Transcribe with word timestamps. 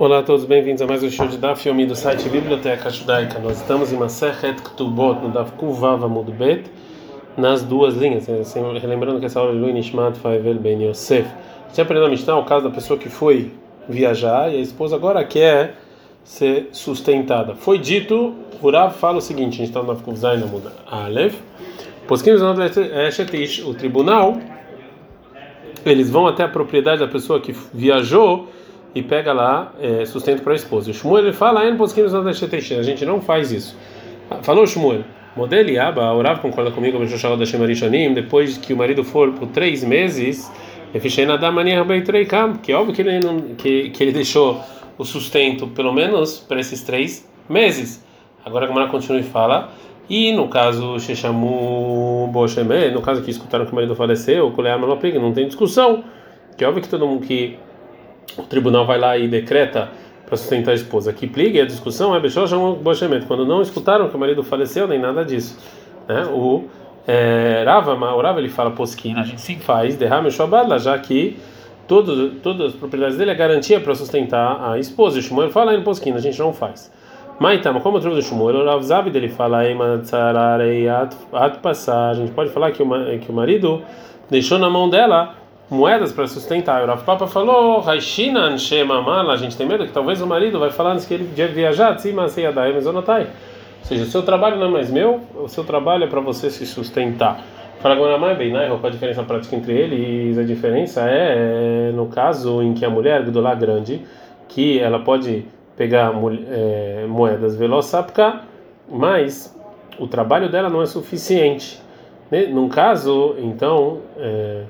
Olá 0.00 0.20
a 0.20 0.22
todos, 0.22 0.44
bem-vindos 0.44 0.80
a 0.80 0.86
mais 0.86 1.02
um 1.02 1.10
show 1.10 1.26
de 1.26 1.36
Daf 1.36 1.68
Yomi 1.68 1.84
do 1.84 1.96
site 1.96 2.28
Biblioteca 2.28 2.88
Judaica. 2.88 3.40
Nós 3.40 3.56
estamos 3.56 3.92
em 3.92 3.96
Masechet 3.96 4.62
Ktubot, 4.62 5.20
no 5.20 5.28
Daf 5.28 5.50
Kuvav 5.54 6.04
Amud 6.04 6.30
Bet, 6.30 6.70
nas 7.36 7.64
duas 7.64 7.96
linhas. 7.96 8.28
Assim, 8.28 8.60
relembrando 8.78 9.18
que 9.18 9.26
essa 9.26 9.40
aula 9.40 9.50
é 9.50 9.54
Lui 9.54 9.72
Nishmat 9.72 10.16
Faivel 10.16 10.54
Ben 10.54 10.80
Yosef. 10.84 11.28
Tinha 11.72 11.82
aprendido 11.82 12.06
a 12.06 12.10
Mishnah 12.10 12.38
o 12.38 12.44
caso 12.44 12.68
da 12.68 12.70
pessoa 12.72 12.96
que 12.96 13.08
foi 13.08 13.50
viajar 13.88 14.54
e 14.54 14.58
a 14.58 14.60
esposa 14.60 14.94
agora 14.94 15.24
quer 15.24 15.74
ser 16.22 16.68
sustentada. 16.70 17.56
Foi 17.56 17.76
dito, 17.76 18.36
Urav 18.62 18.94
fala 18.94 19.18
o 19.18 19.20
seguinte, 19.20 19.54
a 19.54 19.56
gente 19.56 19.70
está 19.70 19.82
no 19.82 19.88
Daf 19.88 20.04
Kuvzai 20.04 20.36
na 20.36 20.46
Muda 20.46 20.72
o 23.64 23.74
tribunal, 23.74 24.38
eles 25.84 26.08
vão 26.08 26.28
até 26.28 26.44
a 26.44 26.48
propriedade 26.48 27.00
da 27.00 27.08
pessoa 27.08 27.40
que 27.40 27.52
viajou 27.74 28.46
e 28.98 29.02
pega 29.02 29.32
lá 29.32 29.72
é, 29.80 30.04
sustento 30.04 30.42
para 30.42 30.52
a 30.52 30.56
esposa. 30.56 30.90
O 30.90 30.94
Shmuel 30.94 31.24
ele 31.24 31.32
fala, 31.32 31.60
a 31.60 32.82
gente 32.82 33.04
não 33.04 33.20
faz 33.20 33.52
isso. 33.52 33.76
Falou 34.42 34.66
Shmuel, 34.66 35.04
modelo 35.36 35.80
Aba, 35.80 36.12
Orav 36.12 36.40
concorda 36.40 36.72
comigo, 36.72 36.98
depois 38.14 38.58
que 38.58 38.72
o 38.72 38.76
marido 38.76 39.04
for 39.04 39.32
por 39.32 39.46
três 39.48 39.84
meses, 39.84 40.50
que 40.92 42.72
é 42.72 42.76
óbvio 42.76 42.94
que 42.94 43.02
ele, 43.02 43.20
não, 43.20 43.40
que, 43.54 43.90
que 43.90 44.02
ele 44.02 44.12
deixou 44.12 44.60
o 44.98 45.04
sustento 45.04 45.68
pelo 45.68 45.92
menos 45.92 46.38
para 46.38 46.58
esses 46.58 46.82
três 46.82 47.28
meses. 47.48 48.04
Agora 48.44 48.64
a 48.64 48.68
Gamara 48.68 48.88
continua 48.88 49.20
e 49.20 49.22
fala, 49.22 49.70
e 50.10 50.32
no 50.32 50.48
caso 50.48 50.98
Sheshamu 50.98 52.28
Boshemé, 52.32 52.90
no 52.90 53.00
caso 53.00 53.22
que 53.22 53.30
escutaram 53.30 53.64
que 53.64 53.70
o 53.70 53.74
marido 53.74 53.94
faleceu, 53.94 54.52
não 55.20 55.32
tem 55.32 55.46
discussão, 55.46 56.02
que 56.56 56.64
é 56.64 56.68
óbvio 56.68 56.82
que 56.82 56.88
todo 56.88 57.06
mundo 57.06 57.24
que 57.24 57.56
o 58.36 58.42
tribunal 58.42 58.84
vai 58.86 58.98
lá 58.98 59.16
e 59.16 59.28
decreta 59.28 59.88
para 60.26 60.36
sustentar 60.36 60.72
a 60.72 60.74
esposa. 60.74 61.12
Que 61.12 61.26
pligue 61.26 61.60
a 61.60 61.66
discussão 61.66 62.14
é 62.14 62.20
quando 63.26 63.46
não 63.46 63.62
escutaram 63.62 64.08
que 64.08 64.16
o 64.16 64.18
marido 64.18 64.42
faleceu, 64.42 64.86
nem 64.86 64.98
nada 64.98 65.24
disso. 65.24 65.58
Né? 66.06 66.26
O 66.26 66.64
é, 67.06 67.62
Rava, 67.64 67.94
o 67.94 68.20
Rava 68.20 68.38
ele 68.38 68.50
fala 68.50 68.70
posquina, 68.70 69.22
a 69.22 69.24
gente 69.24 69.40
sim 69.40 69.58
faz, 69.58 69.96
derrame 69.96 70.28
o 70.28 70.78
já 70.78 70.98
que 70.98 71.38
todo, 71.86 72.32
todas 72.42 72.68
as 72.68 72.74
propriedades 72.74 73.16
dele 73.16 73.30
é 73.30 73.34
garantia 73.34 73.80
para 73.80 73.94
sustentar 73.94 74.70
a 74.70 74.78
esposa. 74.78 75.18
O 75.18 75.22
Shmuel 75.22 75.50
fala 75.50 75.74
em 75.74 75.82
posquina, 75.82 76.18
a 76.18 76.20
gente 76.20 76.38
não 76.38 76.52
faz. 76.52 76.92
Mas 77.40 77.60
então, 77.60 77.78
como 77.80 77.96
o 77.96 78.00
tribo 78.00 78.14
do 78.14 78.22
Shmuel, 78.22 78.56
o 78.56 78.64
Rav 78.64 78.82
Zavid 78.82 79.16
ele 79.16 79.28
fala 79.28 79.62
at 81.32 81.56
passar, 81.62 82.10
a 82.10 82.14
gente 82.14 82.32
pode 82.32 82.50
falar 82.50 82.72
que 82.72 82.82
o, 82.82 83.18
que 83.20 83.30
o 83.30 83.32
marido 83.32 83.80
deixou 84.28 84.58
na 84.58 84.68
mão 84.68 84.90
dela 84.90 85.34
moedas 85.70 86.12
para 86.12 86.26
sustentar. 86.26 86.88
O 86.88 86.98
Papa 86.98 87.26
falou, 87.26 87.82
a 89.32 89.36
gente 89.36 89.56
tem 89.56 89.66
medo 89.66 89.86
que 89.86 89.92
talvez 89.92 90.20
o 90.20 90.26
marido 90.26 90.58
vai 90.58 90.70
falar 90.70 90.96
que 90.98 91.14
ele 91.14 91.24
viajar, 91.24 91.94
Tzima 91.96 92.28
Seyadai 92.28 92.72
Mezonotai. 92.72 93.22
Ou 93.80 93.84
seja, 93.84 94.04
o 94.04 94.06
seu 94.06 94.22
trabalho 94.22 94.56
não 94.56 94.66
é 94.66 94.70
mais 94.70 94.90
meu, 94.90 95.20
o 95.34 95.48
seu 95.48 95.64
trabalho 95.64 96.04
é 96.04 96.06
para 96.06 96.20
você 96.20 96.50
se 96.50 96.66
sustentar. 96.66 97.40
Fala 97.80 98.18
mais 98.18 98.36
bem, 98.36 98.52
né? 98.52 98.66
Qual 98.66 98.80
a 98.84 98.90
diferença 98.90 99.22
prática 99.22 99.54
entre 99.54 99.72
eles? 99.72 100.36
A 100.36 100.42
diferença 100.42 101.02
é, 101.02 101.92
no 101.94 102.06
caso 102.06 102.60
em 102.60 102.74
que 102.74 102.84
a 102.84 102.90
mulher, 102.90 103.22
Gdolá 103.24 103.54
grande, 103.54 104.02
que 104.48 104.80
ela 104.80 104.98
pode 104.98 105.46
pegar 105.76 106.12
é, 106.50 107.06
moedas 107.06 107.54
velocapka, 107.54 108.40
mas 108.90 109.56
o 109.96 110.08
trabalho 110.08 110.50
dela 110.50 110.68
não 110.68 110.82
é 110.82 110.86
suficiente. 110.86 111.80
Num 112.50 112.68
caso, 112.68 113.36
então, 113.38 114.00
é, 114.18 114.64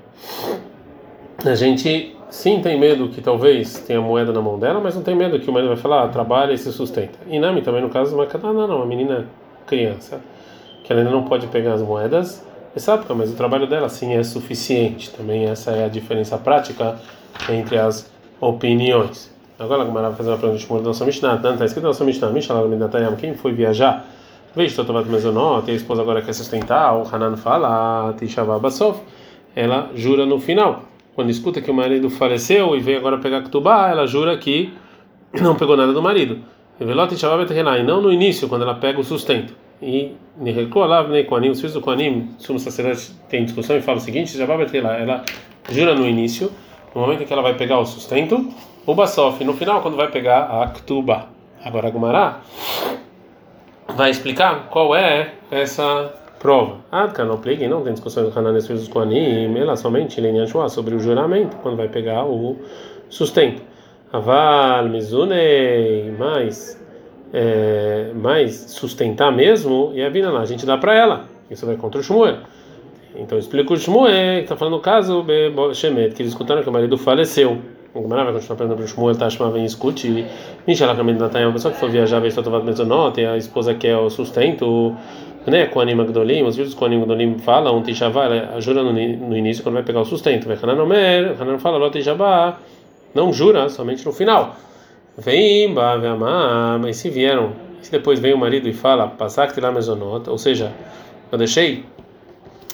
a 1.45 1.55
gente 1.55 2.17
sim 2.31 2.61
tem 2.61 2.79
medo 2.79 3.09
que 3.09 3.21
talvez 3.21 3.79
tenha 3.87 4.01
moeda 4.01 4.33
na 4.33 4.41
mão 4.41 4.59
dela, 4.59 4.81
mas 4.81 4.97
não 4.97 5.03
tem 5.03 5.15
medo 5.15 5.39
que 5.39 5.49
o 5.49 5.53
marido 5.53 5.69
vai 5.69 5.77
falar, 5.77 6.05
ah, 6.05 6.09
trabalha 6.09 6.53
e 6.53 6.59
se 6.59 6.73
sustenta. 6.73 7.19
E 7.29 7.39
Nami 7.39 7.63
também 7.63 7.81
no 7.81 7.89
caso, 7.89 8.17
mas 8.17 8.33
não, 8.43 8.53
não, 8.53 8.67
não, 8.67 8.77
uma 8.79 8.87
menina 8.87 9.27
criança, 9.67 10.21
que 10.83 10.93
ela 10.93 11.03
ainda 11.03 11.13
não 11.13 11.23
pode 11.23 11.47
pegar 11.47 11.75
as 11.75 11.83
moedas 11.83 12.45
nessa 12.75 12.95
época, 12.95 13.15
mas 13.15 13.31
o 13.31 13.37
trabalho 13.37 13.69
dela 13.69 13.89
sim 13.89 14.15
é 14.15 14.23
suficiente. 14.25 15.11
Também 15.11 15.47
essa 15.47 15.71
é 15.71 15.85
a 15.85 15.89
diferença 15.89 16.37
prática 16.37 16.97
entre 17.49 17.79
as 17.79 18.11
opiniões. 18.41 19.33
Agora 19.59 19.83
a 19.83 19.85
Gamara 19.85 20.09
vai 20.09 20.17
fazer 20.17 20.31
uma 20.31 20.39
pergunta 20.39 20.79
de 20.79 20.85
nossa 20.85 21.05
Mishnah. 21.05 21.37
Está 21.37 21.65
escrito 21.65 21.83
na 21.83 21.89
nossa 21.89 22.05
Mishnah, 22.05 22.31
Mishnah 22.31 23.17
quem 23.17 23.35
foi 23.35 23.53
viajar? 23.53 24.05
Veja, 24.57 24.71
estou 24.71 24.85
tomando 24.85 25.09
mesonó, 25.09 25.63
a 25.65 25.71
esposa 25.71 26.03
agora 26.03 26.21
quer 26.23 26.33
sustentar, 26.33 26.97
o 26.97 27.03
Hanan 27.15 27.37
fala, 27.37 28.13
Tishavá 28.19 28.59
Basof, 28.59 29.01
ela 29.55 29.91
jura 29.95 30.25
no 30.25 30.41
final 30.41 30.89
quando 31.19 31.31
escuta 31.31 31.61
que 31.61 31.69
o 31.69 31.75
marido 31.75 32.09
faleceu 32.09 32.77
e 32.77 32.81
veio 32.81 32.99
agora 32.99 33.19
pegar 33.19 33.43
Ketubá, 33.43 33.89
ela 33.91 34.07
jura 34.07 34.39
que 34.39 34.73
não 35.35 35.57
pegou 35.57 35.77
nada 35.77 35.93
do 35.93 36.01
marido. 36.01 36.39
E 36.79 36.85
não 37.83 38.01
no 38.01 38.13
início, 38.13 38.49
quando 38.49 38.63
ela 38.63 38.77
pega 38.77 39.01
o 39.01 39.03
sustento. 39.03 39.53
E 39.83 40.13
os 41.51 41.59
filhos 41.59 41.75
do 41.75 41.81
Koanim, 41.81 42.29
sumo 42.39 42.61
sacerdote, 42.61 43.11
tem 43.29 43.45
discussão 43.45 43.77
e 43.77 43.81
fala 43.81 43.99
o 43.99 44.01
seguinte: 44.01 44.41
ela 44.41 45.25
jura 45.69 45.93
no 45.93 46.07
início, 46.07 46.53
no 46.95 47.01
momento 47.01 47.25
em 47.25 47.27
que 47.27 47.33
ela 47.33 47.43
vai 47.43 47.55
pegar 47.55 47.81
o 47.81 47.85
sustento, 47.85 48.49
o 48.87 48.95
Basof, 48.95 49.43
no 49.43 49.55
final, 49.55 49.83
quando 49.83 49.97
vai 49.97 50.09
pegar 50.13 50.43
a 50.63 50.69
Ketubá. 50.69 51.27
Agora 51.65 51.91
Gumará 51.91 52.43
vai 53.89 54.11
explicar 54.11 54.69
qual 54.71 54.95
é 54.95 55.35
essa 55.51 56.15
prova. 56.39 56.77
Ah, 56.91 57.13
não 57.25 57.39
plegue, 57.39 57.67
não 57.67 57.83
tem 57.83 57.93
discussão 57.93 58.29
do 58.29 58.39
Hanan 58.39 58.61
filhos 58.61 58.83
dos 58.83 58.89
Koanim, 58.89 59.57
ela 59.57 59.77
somente 59.77 60.21
Lenyanshua 60.21 60.69
sobre 60.69 60.95
o 60.95 61.01
juramento, 61.01 61.57
quando 61.63 61.77
vai 61.77 61.89
pegar 61.89 62.25
o 62.25 62.57
sustento. 63.09 63.63
Aval, 64.13 64.89
Mizunei, 64.89 66.11
mais, 66.19 66.83
é, 67.33 68.11
mais 68.15 68.55
sustentar 68.55 69.31
mesmo, 69.31 69.93
e 69.95 70.03
a 70.03 70.09
vida 70.09 70.31
lá, 70.31 70.41
a 70.41 70.47
gente 70.47 70.65
dá 70.65 70.79
para 70.79 70.95
ela. 70.95 71.25
Isso 71.51 71.67
vai 71.67 71.77
contra 71.77 72.01
o 72.01 72.05
Shmuel. 72.05 72.39
Então 73.17 73.39
explica 73.39 73.73
o 73.73 73.77
Shmuel, 73.77 74.39
que 74.39 74.43
está 74.45 74.57
falando 74.57 74.77
o 74.77 74.81
caso 74.81 75.25
Shemet, 75.75 76.15
que 76.15 76.23
eles 76.23 76.33
escutaram 76.33 76.63
que 76.63 76.69
o 76.69 76.73
marido 76.73 76.97
faleceu. 76.97 77.59
O 77.95 78.03
Gemara 78.03 78.25
vai 78.25 78.35
continuar 78.35 78.57
perguntando 78.57 78.77
para 78.77 78.85
o 78.85 78.89
Shmuel, 78.89 79.17
Tashma 79.17 79.51
vem 79.51 79.65
escute. 79.65 80.27
Mishala 80.67 80.95
Kamed 80.95 81.19
Natayan, 81.19 81.49
a 81.49 81.53
pessoa 81.53 81.73
que 81.73 81.81
for 81.81 81.91
viajar, 81.91 82.21
vez 82.21 82.35
Totovat 82.35 82.65
Mezonot, 82.65 83.19
e 83.21 83.27
a 83.27 83.37
esposa 83.37 83.75
quer 83.75 83.97
o 83.97 84.09
sustento, 84.09 84.95
né? 85.51 85.67
Com 85.67 85.81
Anima 85.81 86.05
Gdolim, 86.05 86.43
os 86.43 86.57
filhos 86.57 86.75
com 86.75 86.85
Anima 86.85 87.05
Gdolim 87.05 87.39
falam, 87.39 87.83
Tishavá, 87.83 88.25
ela 88.25 88.61
jura 88.61 88.83
no, 88.83 88.93
no 88.93 89.37
início 89.37 89.63
quando 89.63 89.75
vai 89.75 89.83
pegar 89.83 90.01
o 90.01 90.05
sustento. 90.05 90.47
Vai 90.47 90.57
Hanan 90.61 90.83
Omer, 90.83 91.37
Hanan 91.41 91.59
fala, 91.59 91.79
Lot 91.79 91.99
Tishavá, 91.99 92.59
não 93.15 93.33
jura, 93.33 93.69
somente 93.69 94.05
no 94.05 94.13
final. 94.13 94.57
Vem, 95.17 95.75
mas 96.81 96.97
se 96.97 97.11
vieram, 97.11 97.53
se 97.83 97.91
depois 97.91 98.21
vem 98.21 98.33
o 98.33 98.39
marido 98.39 98.69
e 98.69 98.73
fala, 98.73 99.09
passar 99.09 99.53
que 99.53 99.61
lá 99.61 99.73
Mezonot, 99.73 100.31
ou 100.31 100.39
seja, 100.39 100.73
eu 101.31 101.37
deixei 101.37 101.85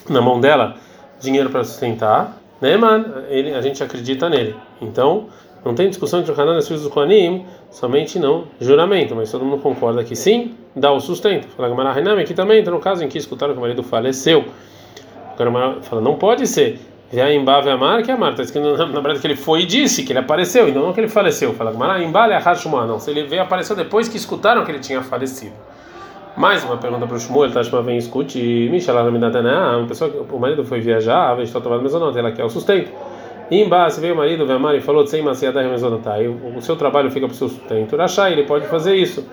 na 0.08 0.20
mão 0.20 0.40
dela 0.40 0.76
dinheiro 1.20 1.48
para 1.48 1.64
sustentar 1.64 2.44
né, 2.64 2.78
mano? 2.78 3.24
Ele, 3.28 3.54
a 3.54 3.60
gente 3.60 3.82
acredita 3.84 4.30
nele. 4.30 4.56
Então, 4.80 5.26
não 5.62 5.74
tem 5.74 5.88
discussão 5.88 6.20
entre 6.20 6.32
o 6.32 6.40
Hanan 6.40 6.54
e 6.54 6.58
os 6.58 6.66
filhos 6.66 6.82
do 6.82 6.88
Koanim, 6.88 7.44
somente 7.70 8.18
não 8.18 8.44
juramento, 8.58 9.14
mas 9.14 9.30
todo 9.30 9.44
mundo 9.44 9.60
concorda 9.60 10.02
que 10.02 10.16
sim, 10.16 10.54
dá 10.74 10.92
o 10.92 11.00
sustento. 11.00 11.46
Fala 11.48 11.68
Gamara 11.68 11.92
Hainam, 11.92 12.18
aqui 12.18 12.34
também, 12.34 12.60
então 12.60 12.72
no 12.72 12.80
caso 12.80 13.04
em 13.04 13.08
que 13.08 13.18
escutaram 13.18 13.52
que 13.52 13.58
o 13.58 13.60
marido 13.62 13.82
faleceu. 13.82 14.44
Agora 15.38 15.80
fala, 15.82 16.00
não 16.00 16.16
pode 16.16 16.46
ser. 16.46 16.80
Já 17.12 17.30
em 17.30 17.44
Bave 17.44 17.70
Amar, 17.70 18.02
que 18.02 18.10
é 18.10 18.14
Amar, 18.14 18.30
está 18.30 18.42
escrito 18.42 18.76
na, 18.76 18.86
na 18.86 19.00
verdade 19.00 19.20
que 19.20 19.26
ele 19.26 19.36
foi 19.36 19.62
e 19.62 19.66
disse 19.66 20.02
que 20.02 20.12
ele 20.12 20.18
apareceu, 20.18 20.68
então 20.68 20.82
não 20.82 20.92
que 20.92 21.00
ele 21.00 21.08
faleceu. 21.08 21.52
Fala 21.54 21.72
Gamara, 21.72 22.02
em 22.02 22.10
Bale 22.10 22.34
Ahashuma, 22.34 22.86
não. 22.86 22.98
Se 22.98 23.10
ele 23.10 23.24
veio 23.24 23.42
apareceu 23.42 23.76
depois 23.76 24.08
que 24.08 24.16
escutaram 24.16 24.64
que 24.64 24.70
ele 24.70 24.80
tinha 24.80 25.02
falecido. 25.02 25.52
Mais 26.36 26.64
uma 26.64 26.76
pergunta 26.76 27.06
para 27.06 27.16
o 27.16 27.20
Shmuel, 27.20 27.52
Tashma 27.52 27.80
vem 27.80 27.96
escute, 27.96 28.68
Mishala 28.68 29.08
Midatana, 29.08 29.78
uma 29.78 29.86
pessoa, 29.86 30.10
o 30.32 30.38
marido 30.38 30.64
foi 30.64 30.80
viajar, 30.80 31.38
a 31.38 31.40
está 31.40 31.60
tomando 31.60 31.82
mesonota, 31.82 32.18
ela 32.18 32.32
quer 32.32 32.42
o 32.42 32.50
sustento. 32.50 32.90
Imba, 33.48 33.88
se 33.88 34.00
veio 34.00 34.14
o 34.14 34.16
marido, 34.16 34.44
veio 34.44 34.58
a 34.58 34.60
Mari 34.60 34.78
e 34.78 34.80
falou, 34.80 35.06
sem 35.06 35.22
maciadar 35.22 35.64
mesonotai, 35.68 36.26
o 36.26 36.60
seu 36.60 36.74
trabalho 36.74 37.08
fica 37.10 37.26
para 37.28 37.34
o 37.34 37.36
seu 37.36 37.48
sustento. 37.48 37.96
Rachai, 37.96 38.32
ele 38.32 38.42
pode 38.42 38.66
fazer 38.66 38.96
isso. 38.96 39.24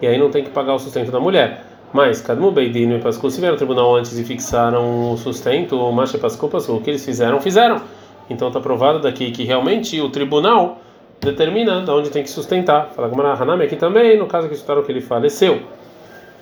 E 0.00 0.06
aí 0.06 0.18
não 0.18 0.30
tem 0.30 0.42
que 0.44 0.50
pagar 0.50 0.74
o 0.74 0.78
sustento 0.78 1.10
da 1.10 1.20
mulher. 1.20 1.64
Mas, 1.92 2.20
Kadmu 2.20 2.52
Beidino 2.52 2.96
e 2.96 3.00
Pascu, 3.00 3.30
se 3.30 3.40
vieram 3.40 3.54
ao 3.54 3.58
tribunal 3.58 3.96
antes 3.96 4.16
e 4.16 4.24
fixaram 4.24 5.12
o 5.12 5.16
sustento, 5.16 5.76
o 5.76 5.92
Macha 5.92 6.18
Pascu, 6.18 6.48
Pascu, 6.48 6.74
o 6.74 6.80
que 6.80 6.90
eles 6.90 7.04
fizeram, 7.04 7.40
fizeram. 7.40 7.80
Então 8.28 8.48
está 8.48 8.60
provado 8.60 9.00
daqui 9.00 9.32
que 9.32 9.42
realmente 9.42 10.00
o 10.00 10.08
tribunal 10.08 10.78
determina 11.20 11.82
de 11.82 11.90
onde 11.90 12.10
tem 12.10 12.22
que 12.22 12.30
sustentar. 12.30 12.92
Fala 12.94 13.08
como 13.08 13.20
Hanami 13.22 13.64
aqui 13.64 13.74
também, 13.76 14.16
no 14.16 14.26
caso 14.26 14.46
que 14.46 14.54
escutaram 14.54 14.82
que 14.84 14.92
ele 14.92 15.00
faleceu. 15.00 15.60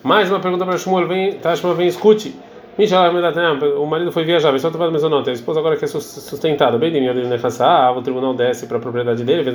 Mais 0.02 0.31
uma 0.31 0.38
pergunta 0.38 0.66
para 0.66 0.76
Shmuel, 0.76 1.08
vem, 1.08 1.32
Tashma 1.32 1.72
vem, 1.75 1.88
escute. 1.88 2.34
O 3.76 3.87
marido 3.87 4.12
foi 4.12 4.22
viajar, 4.22 4.56
só 4.60 4.69
estava 4.69 4.88
mesonota. 4.90 5.31
A 5.31 5.32
esposa 5.32 5.58
agora 5.58 5.76
quer 5.76 5.88
sustentada. 5.88 6.78
Bem, 6.78 6.93
o 7.10 8.02
tribunal 8.02 8.34
desce 8.34 8.66
para 8.66 8.76
a 8.76 8.81
propriedade 8.81 9.25
dele, 9.25 9.50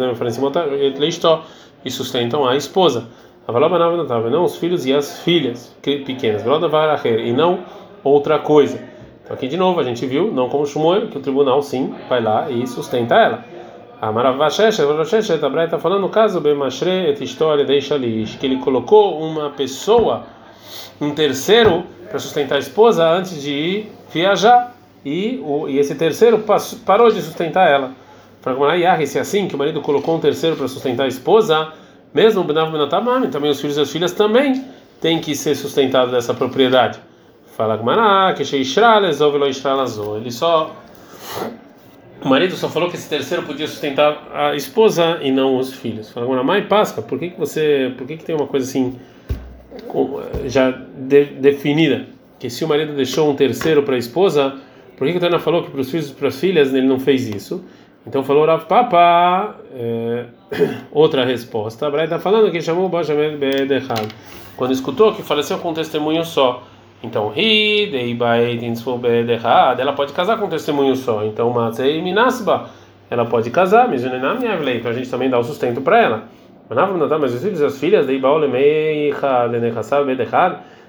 e 1.85 1.91
sustentam 1.91 2.45
a 2.45 2.57
esposa. 2.57 3.05
Não 3.47 4.43
os 4.43 4.55
filhos 4.57 4.85
e 4.85 4.93
as 4.93 5.19
filhas 5.19 5.75
pequenas. 5.81 6.43
E 6.43 7.33
não 7.33 7.59
outra 8.03 8.39
coisa. 8.39 8.79
Então 9.23 9.35
aqui 9.35 9.47
de 9.47 9.57
novo 9.57 9.79
a 9.79 9.83
gente 9.83 10.05
viu, 10.05 10.31
não 10.31 10.49
como 10.49 10.65
Shmuel, 10.65 11.07
que 11.07 11.17
o 11.17 11.21
tribunal 11.21 11.61
sim 11.61 11.93
vai 12.09 12.21
lá 12.21 12.49
e 12.49 12.67
sustenta 12.67 13.15
ela. 13.15 13.45
A 14.01 14.11
Maravasheshet, 14.11 14.83
a 14.83 15.63
está 15.63 15.79
falando 15.79 16.01
no 16.01 16.09
caso 16.09 16.41
Bemashre 16.41 17.07
et 17.07 17.23
história 17.23 17.63
de 17.63 17.77
Ishalish, 17.77 18.37
que 18.37 18.45
ele 18.45 18.57
colocou 18.57 19.17
uma 19.21 19.49
pessoa, 19.51 20.23
um 20.99 21.11
terceiro, 21.11 21.85
para 22.09 22.19
sustentar 22.19 22.55
a 22.55 22.59
esposa 22.59 23.09
antes 23.09 23.41
de 23.41 23.85
viajar. 24.11 24.75
E, 25.05 25.41
o, 25.45 25.69
e 25.69 25.79
esse 25.79 25.95
terceiro 25.95 26.39
passou, 26.39 26.79
parou 26.85 27.09
de 27.09 27.21
sustentar 27.21 27.69
ela. 27.69 27.91
Para 28.41 28.53
se 29.05 29.17
é 29.17 29.21
assim, 29.21 29.47
que 29.47 29.55
o 29.55 29.57
marido 29.57 29.81
colocou 29.81 30.17
um 30.17 30.19
terceiro 30.19 30.57
para 30.57 30.67
sustentar 30.67 31.05
a 31.05 31.07
esposa, 31.07 31.71
mesmo 32.13 32.41
o 32.41 32.43
Benav 32.43 32.71
Benatamami, 32.71 33.27
também 33.29 33.49
os 33.49 33.59
filhos 33.59 33.77
e 33.77 33.81
as 33.81 33.91
filhas 33.91 34.11
também 34.11 34.63
têm 35.01 35.19
que 35.19 35.35
ser 35.35 35.55
sustentados 35.55 36.11
dessa 36.11 36.33
propriedade. 36.33 36.99
Fala 37.57 37.77
Gmará, 37.77 38.33
que 38.33 38.41
Ele 40.17 40.31
só. 40.31 40.75
O 42.23 42.29
marido 42.29 42.55
só 42.55 42.69
falou 42.69 42.89
que 42.89 42.95
esse 42.95 43.09
terceiro 43.09 43.43
podia 43.43 43.67
sustentar 43.67 44.27
a 44.33 44.55
esposa 44.55 45.19
e 45.21 45.31
não 45.31 45.57
os 45.57 45.73
filhos. 45.73 46.09
Fala 46.09 46.25
Gmará, 46.25 46.43
mãe 46.43 46.63
Páscoa, 46.63 47.03
por 47.03 47.19
que, 47.19 47.31
que 47.31 47.39
você. 47.39 47.93
Por 47.97 48.07
que, 48.07 48.17
que 48.17 48.23
tem 48.23 48.35
uma 48.35 48.47
coisa 48.47 48.65
assim 48.65 48.97
já 50.45 50.71
de, 50.71 51.25
definida? 51.25 52.07
Que 52.39 52.49
se 52.49 52.63
o 52.63 52.67
marido 52.67 52.93
deixou 52.93 53.29
um 53.29 53.35
terceiro 53.35 53.83
para 53.83 53.95
a 53.95 53.99
esposa, 53.99 54.55
por 54.97 55.05
que, 55.05 55.13
que 55.13 55.17
o 55.17 55.21
Tana 55.21 55.39
falou 55.39 55.63
que 55.63 55.69
para 55.69 55.81
os 55.81 55.91
filhos 55.91 56.09
e 56.09 56.13
para 56.13 56.27
as 56.29 56.39
filhas 56.39 56.73
ele 56.73 56.87
não 56.87 56.99
fez 56.99 57.27
isso? 57.27 57.63
Então 58.05 58.23
falou 58.23 58.45
Rav 58.45 58.65
Papa, 58.65 59.55
é, 59.73 60.25
outra 60.91 61.23
resposta. 61.23 61.87
A 61.87 61.89
está 62.03 62.19
falando 62.19 62.51
que 62.51 62.61
chamou 62.61 62.89
Bashamed 62.89 63.37
Bedechad. 63.37 64.07
Quando 64.57 64.71
escutou 64.71 65.13
que 65.13 65.23
faleceu 65.23 65.57
com 65.57 65.69
um 65.69 65.73
testemunho 65.73 66.23
só. 66.23 66.63
Então, 67.01 67.33
ela 69.77 69.93
pode 69.93 70.13
casar 70.13 70.37
com 70.37 70.45
um 70.45 70.49
testemunho 70.49 70.95
só. 70.95 71.25
Então, 71.25 71.49
Matzei 71.49 72.01
Minasba, 72.01 72.69
ela 73.09 73.25
pode 73.25 73.49
casar, 73.49 73.89
então 73.93 74.89
a 74.89 74.93
gente 74.93 75.09
também 75.09 75.29
dá 75.29 75.37
o 75.37 75.43
sustento 75.43 75.81
para 75.81 75.99
ela. 76.01 76.23
Mas 76.69 77.33
os 77.33 77.41
filhos 77.41 77.59
e 77.59 77.65
as 77.65 77.77
filhas, 77.77 78.07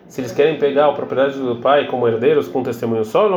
se 0.06 0.20
eles 0.20 0.32
querem 0.32 0.58
pegar 0.58 0.87
a 0.87 0.93
propriedade 0.93 1.38
do 1.38 1.56
pai 1.56 1.87
como 1.87 2.06
herdeiros 2.06 2.46
com 2.46 2.61
um 2.61 2.62
testemunho 2.62 3.05
só, 3.05 3.28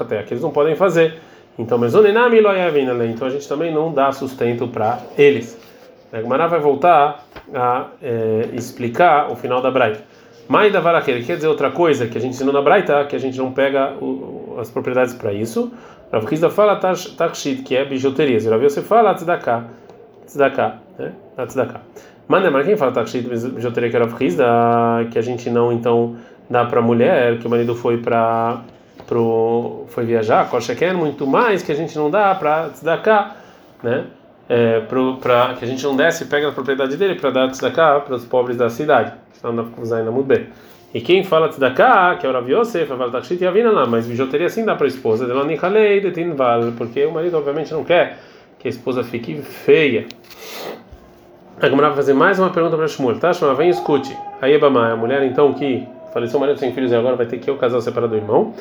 até 0.00 0.22
que 0.22 0.32
eles 0.32 0.42
não 0.42 0.50
podem 0.50 0.74
fazer. 0.74 1.20
Então, 1.58 1.78
então 1.84 3.26
a 3.26 3.30
gente 3.30 3.48
também 3.48 3.72
não 3.72 3.92
dá 3.92 4.10
sustento 4.12 4.66
para 4.68 4.98
eles. 5.16 5.58
A 6.12 6.20
Gemara 6.20 6.46
vai 6.46 6.60
voltar 6.60 7.24
a 7.52 7.86
é, 8.02 8.48
explicar 8.52 9.30
o 9.30 9.36
final 9.36 9.60
da 9.60 9.70
Braita. 9.70 10.00
Mai 10.48 10.70
da 10.70 10.78
Varaqueira 10.78 11.22
quer 11.22 11.36
dizer 11.36 11.48
outra 11.48 11.70
coisa 11.70 12.06
que 12.06 12.18
a 12.18 12.20
gente 12.20 12.34
ensinou 12.34 12.52
na 12.52 12.60
Braita, 12.60 13.04
que 13.06 13.16
a 13.16 13.18
gente 13.18 13.38
não 13.38 13.50
pega 13.50 13.94
o, 14.00 14.56
as 14.60 14.70
propriedades 14.70 15.14
para 15.14 15.32
isso. 15.32 15.72
Rav 16.12 16.26
Kizda 16.26 16.50
fala 16.50 16.76
takshit, 16.76 17.62
que 17.62 17.74
é 17.74 17.84
bijuteria. 17.84 18.38
Você 18.38 18.82
fala 18.82 19.14
tzedakah, 19.14 19.64
tzedakah, 20.26 20.78
né? 20.98 21.12
Tzedakah. 21.46 21.80
Manda, 22.28 22.50
mas 22.50 22.66
quem 22.66 22.76
fala 22.76 22.92
takshit, 22.92 23.26
bijuteria 23.26 23.90
que 23.90 23.96
é 23.96 24.00
Rav 24.00 24.14
que 25.10 25.18
a 25.18 25.22
gente 25.22 25.50
não 25.50 25.72
então 25.72 26.16
dá 26.48 26.64
para 26.64 26.80
mulher, 26.82 27.38
que 27.38 27.46
o 27.46 27.50
marido 27.50 27.74
foi 27.74 27.96
para 27.96 28.60
pro 29.06 29.84
foi 29.88 30.04
viajar, 30.04 30.48
quer 30.76 30.94
muito 30.94 31.26
mais 31.26 31.62
que 31.62 31.72
a 31.72 31.74
gente 31.74 31.96
não 31.96 32.10
dá 32.10 32.34
para 32.34 32.70
tzedakah, 32.70 33.36
né? 33.82 34.04
É, 34.46 34.80
para 34.80 35.54
que 35.54 35.64
a 35.64 35.68
gente 35.68 35.82
não 35.84 35.96
desce 35.96 36.24
e 36.24 36.26
pega 36.26 36.48
a 36.48 36.52
propriedade 36.52 36.96
dele 36.96 37.14
para 37.14 37.30
dar 37.30 37.50
tzedakah 37.50 38.00
para 38.00 38.14
os 38.14 38.24
pobres 38.24 38.56
da 38.56 38.68
cidade. 38.68 39.12
Está 39.32 39.50
na 39.50 39.64
ainda 39.96 40.10
muito 40.10 40.26
bem. 40.26 40.48
E 40.92 41.00
quem 41.00 41.24
fala 41.24 41.48
tzedakah, 41.48 42.16
que 42.16 42.26
é 42.26 42.30
o 42.30 42.32
Rav 42.32 42.48
Yosef, 42.48 42.86
fala 42.86 43.10
takshit 43.10 43.42
e 43.42 43.46
avina 43.46 43.70
lá, 43.70 43.86
mas 43.86 44.06
bijuteria 44.06 44.48
sim 44.48 44.64
dá 44.64 44.76
para 44.76 44.86
a 44.86 44.88
esposa, 44.88 45.26
dela 45.26 45.44
nichalei 45.44 46.00
de 46.00 46.12
tinval, 46.12 46.72
porque 46.76 47.04
o 47.04 47.12
marido 47.12 47.36
obviamente 47.36 47.72
não 47.72 47.82
quer 47.82 48.18
que 48.58 48.68
a 48.68 48.70
esposa 48.70 49.02
fique 49.02 49.42
feia. 49.42 50.06
A 51.60 51.68
Gemara 51.68 51.88
vai 51.88 51.96
fazer 51.96 52.14
mais 52.14 52.38
uma 52.38 52.50
pergunta 52.50 52.76
para 52.76 52.86
Shmuel, 52.86 53.18
tá? 53.18 53.32
Shmuel, 53.32 53.56
vem 53.56 53.70
escute. 53.70 54.16
Aí 54.40 54.52
Ebamá, 54.52 54.92
a 54.92 54.96
mulher 54.96 55.22
então 55.24 55.52
que 55.52 55.86
faleceu 56.12 56.38
o 56.38 56.40
marido 56.40 56.58
sem 56.58 56.72
filhos 56.72 56.92
e 56.92 56.94
agora 56.94 57.16
vai 57.16 57.26
ter 57.26 57.38
que 57.38 57.50
eu 57.50 57.56
casar 57.56 57.80
separado 57.80 58.12
do 58.12 58.16
irmão. 58.16 58.54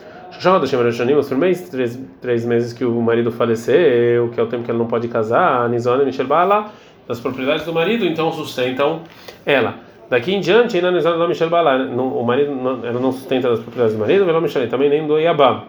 Os 1.20 1.28
primeiros 1.28 1.62
três, 1.70 2.00
três 2.22 2.46
meses 2.46 2.74
que 2.74 2.84
o 2.84 3.02
marido 3.02 3.32
faleceu, 3.32 4.30
que 4.30 4.40
é 4.40 4.44
o 4.44 4.48
tempo 4.48 4.64
que 4.64 4.72
ela 4.72 4.80
não 4.80 4.88
pode 4.88 5.08
casar, 5.08 5.70
Nizona 5.70 6.04
Michel 6.04 6.28
Bala, 6.28 6.72
das 7.08 7.20
propriedades 7.20 7.66
do 7.66 7.74
marido, 7.74 8.06
então 8.06 8.32
sustentam 8.32 9.02
ela. 9.46 9.76
Daqui 10.10 10.34
em 10.34 10.40
diante, 10.40 10.76
ainda 10.76 10.92
Nizona 10.92 11.28
Michel 11.28 11.50
Bala, 11.50 11.86
o 11.86 12.24
marido 12.24 12.52
ela 12.84 13.00
não 13.00 13.12
sustenta 13.12 13.50
das 13.50 13.60
propriedades 13.60 13.96
do 13.96 14.00
marido, 14.00 14.26
Velo 14.26 14.42
Michel, 14.42 14.68
também 14.70 14.90
nem 14.90 15.08
do 15.08 15.18
Yabam. 15.18 15.64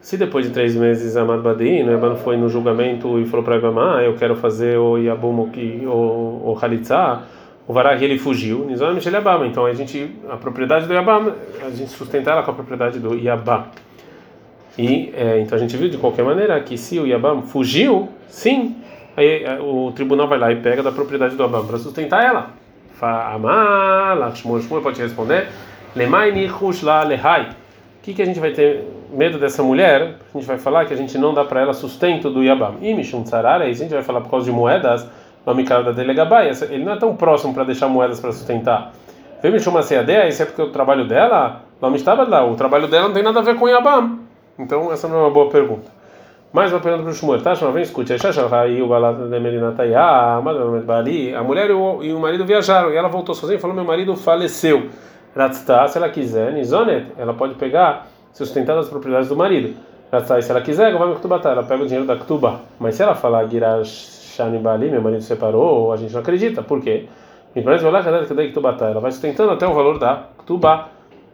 Se 0.00 0.16
depois 0.16 0.46
de 0.46 0.52
três 0.52 0.76
meses 0.76 1.16
Amad 1.16 1.42
Badin, 1.42 1.82
o 1.82 1.90
Yabam 1.90 2.16
foi 2.16 2.36
no 2.36 2.48
julgamento 2.48 3.18
e 3.18 3.26
falou 3.26 3.44
para 3.44 3.56
ah, 3.56 4.02
eu 4.02 4.14
quero 4.14 4.36
fazer 4.36 4.78
o 4.78 4.96
Yabum 4.96 5.50
ou 5.86 6.52
o 6.52 6.58
Halitzah, 6.60 7.22
o 7.66 7.72
Varag 7.72 8.02
ele 8.02 8.18
fugiu, 8.18 8.64
Nizona 8.64 8.94
Michel 8.94 9.12
Yabam, 9.12 9.44
então 9.44 9.66
a 9.66 9.74
gente, 9.74 10.10
a 10.30 10.36
propriedade 10.36 10.86
do 10.86 10.94
Yabam, 10.94 11.34
a 11.64 11.70
gente 11.70 11.90
sustenta 11.90 12.30
ela 12.30 12.42
com 12.42 12.50
a 12.52 12.54
propriedade 12.54 12.98
do 12.98 13.14
Yabam. 13.14 13.64
E 14.78 15.12
é, 15.16 15.40
então 15.40 15.58
a 15.58 15.60
gente 15.60 15.76
viu 15.76 15.88
de 15.88 15.98
qualquer 15.98 16.24
maneira 16.24 16.58
que 16.60 16.78
se 16.78 17.00
o 17.00 17.06
Yabam 17.06 17.42
fugiu, 17.42 18.08
sim, 18.28 18.76
aí 19.16 19.42
é, 19.42 19.58
o 19.60 19.90
tribunal 19.90 20.28
vai 20.28 20.38
lá 20.38 20.52
e 20.52 20.56
pega 20.56 20.84
da 20.84 20.92
propriedade 20.92 21.34
do 21.34 21.42
Yabam 21.42 21.66
para 21.66 21.78
sustentar 21.78 22.24
ela. 22.24 22.50
Shmuel 24.34 24.82
pode 24.82 25.02
responder. 25.02 25.48
Lemai 25.96 26.30
nichush 26.30 26.84
la 26.84 27.02
lehai. 27.02 27.42
O 27.42 28.02
que, 28.02 28.14
que 28.14 28.22
a 28.22 28.24
gente 28.24 28.38
vai 28.38 28.52
ter 28.52 28.84
medo 29.12 29.38
dessa 29.38 29.62
mulher? 29.62 30.16
A 30.34 30.38
gente 30.38 30.46
vai 30.46 30.58
falar 30.58 30.84
que 30.86 30.94
a 30.94 30.96
gente 30.96 31.18
não 31.18 31.34
dá 31.34 31.44
para 31.44 31.60
ela 31.60 31.74
sustento 31.74 32.30
do 32.30 32.42
Yabam. 32.42 32.76
E 32.80 32.94
Mishum 32.94 33.24
Tsarar, 33.24 33.60
aí 33.60 33.70
a 33.70 33.74
gente 33.74 33.90
vai 33.90 34.02
falar 34.02 34.20
por 34.20 34.30
causa 34.30 34.46
de 34.46 34.52
moedas, 34.52 35.06
nome 35.44 35.64
cara 35.64 35.82
da 35.82 35.92
Delegabai. 35.92 36.50
Ele 36.70 36.84
não 36.84 36.92
é 36.92 36.96
tão 36.96 37.16
próximo 37.16 37.52
para 37.52 37.64
deixar 37.64 37.88
moedas 37.88 38.20
para 38.20 38.32
sustentar. 38.32 38.92
Vem 39.42 39.52
Mishum 39.52 39.72
Maseadea, 39.72 40.28
isso 40.28 40.42
é 40.42 40.46
porque 40.46 40.62
o 40.62 40.70
trabalho 40.70 41.06
dela, 41.06 41.62
não 41.82 41.94
estava 41.94 42.22
lá, 42.26 42.44
o 42.46 42.54
trabalho 42.54 42.86
dela 42.86 43.08
não 43.08 43.14
tem 43.14 43.22
nada 43.22 43.40
a 43.40 43.42
ver 43.42 43.56
com 43.56 43.66
o 43.66 43.68
Yabam. 43.68 44.27
Então, 44.58 44.92
essa 44.92 45.06
não 45.06 45.16
é 45.16 45.20
uma 45.20 45.30
boa 45.30 45.48
pergunta. 45.48 45.98
Mais 46.52 46.72
uma 46.72 46.80
pergunta 46.80 47.04
para 47.04 47.12
o 47.12 47.14
Shmuel, 47.14 47.42
tá? 47.42 47.54
Shmuel, 47.54 47.74
vem, 47.74 47.82
escute. 47.82 48.12
A 48.12 48.16
mulher 51.44 51.70
e 51.70 52.12
o 52.12 52.18
marido 52.18 52.44
viajaram 52.46 52.90
e 52.90 52.96
ela 52.96 53.08
voltou 53.08 53.34
sozinha 53.34 53.58
e 53.58 53.60
falou: 53.60 53.76
Meu 53.76 53.84
marido 53.84 54.16
faleceu. 54.16 54.88
Ratzta, 55.36 55.86
se 55.86 55.98
ela 55.98 56.08
quiser, 56.08 56.52
Nizonet, 56.52 57.12
ela 57.18 57.34
pode 57.34 57.54
pegar, 57.54 58.06
sustentar 58.32 58.78
as 58.78 58.88
propriedades 58.88 59.28
do 59.28 59.36
marido. 59.36 59.76
Ratzta, 60.10 60.40
se 60.40 60.50
ela 60.50 60.62
quiser, 60.62 60.96
vai 60.96 61.06
me 61.06 61.16
ela 61.44 61.62
pega 61.62 61.82
o 61.82 61.86
dinheiro 61.86 62.06
da 62.06 62.16
Ktuba. 62.16 62.62
Mas 62.80 62.94
se 62.94 63.02
ela 63.02 63.14
falar 63.14 63.46
Girashani 63.46 64.58
Bali, 64.58 64.90
meu 64.90 65.02
marido 65.02 65.22
separou, 65.22 65.92
a 65.92 65.96
gente 65.96 66.14
não 66.14 66.20
acredita. 66.20 66.62
Por 66.62 66.80
quê? 66.80 67.04
Ela 67.54 69.00
vai 69.00 69.12
sustentando 69.12 69.52
até 69.52 69.66
o 69.66 69.74
valor 69.74 69.98
da 69.98 70.24
Ktuba. 70.38 70.88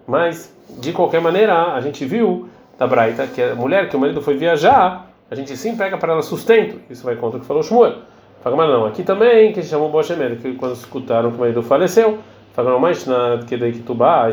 Mas, 0.07 0.55
de 0.81 0.93
qualquer 0.93 1.21
maneira, 1.21 1.73
a 1.73 1.81
gente 1.81 2.05
viu 2.05 2.49
da 2.79 2.87
Braita, 2.87 3.27
que 3.27 3.43
a 3.43 3.55
mulher 3.55 3.89
que 3.89 3.97
o 3.97 3.99
marido 4.01 4.21
foi 4.21 4.37
viajar, 4.37 5.11
a 5.31 5.35
gente 5.35 5.57
sim 5.57 5.77
pega 5.77 5.97
para 5.97 6.13
ela 6.13 6.23
sustento. 6.23 6.81
Isso 6.91 7.05
vai 7.05 7.17
contra 7.17 7.39
o 7.39 7.41
que 7.41 7.47
falou 7.47 7.63
Shmuel. 7.63 7.95
Fala, 8.43 8.57
mas 8.57 8.69
não, 8.69 8.85
aqui 8.85 9.03
também, 9.03 9.53
que 9.53 9.63
chamou 9.63 9.89
Boshemel, 9.91 10.37
que 10.37 10.53
quando 10.55 10.75
escutaram 10.75 11.31
que 11.31 11.37
o 11.37 11.41
marido 11.41 11.63
faleceu, 11.63 12.19
falaram, 12.53 12.79
mas 12.79 13.07
na 13.07 13.41
que 13.47 13.57
daí 13.57 13.73